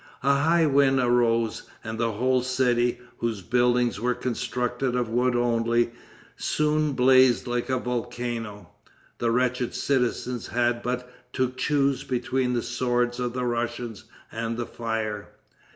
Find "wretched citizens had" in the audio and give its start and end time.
9.29-10.81